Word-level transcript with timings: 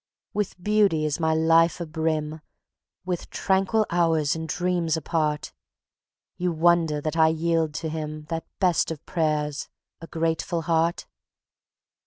With 0.33 0.55
beauty 0.63 1.05
is 1.05 1.19
my 1.19 1.35
life 1.35 1.77
abrim, 1.77 2.41
With 3.05 3.29
tranquil 3.29 3.85
hours 3.91 4.35
and 4.35 4.47
dreams 4.49 4.97
apart; 4.97 5.53
You 6.37 6.51
wonder 6.51 6.99
that 7.01 7.15
I 7.17 7.27
yield 7.27 7.75
to 7.75 7.89
Him 7.89 8.23
That 8.29 8.47
best 8.59 8.89
of 8.89 9.05
prayers, 9.05 9.69
a 10.01 10.07
grateful 10.07 10.63
heart?" 10.63 11.05